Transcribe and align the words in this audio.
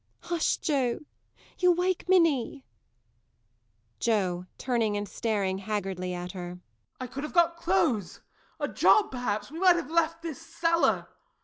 _]Hush, 0.29 0.57
Joe 0.57 1.01
you'll 1.59 1.75
wake 1.75 2.09
Minnie. 2.09 2.65
JOE. 3.99 4.47
[Turning 4.57 4.97
and 4.97 5.07
staring 5.07 5.59
haggardly 5.59 6.11
at 6.11 6.31
her.] 6.31 6.59
I 6.99 7.05
could 7.05 7.23
have 7.23 7.33
got 7.35 7.55
clothes 7.55 8.19
a 8.59 8.67
job, 8.67 9.11
perhaps 9.11 9.51
we 9.51 9.59
might 9.59 9.75
have 9.75 9.91
left 9.91 10.23
this 10.23 10.41
cellar. 10.41 11.07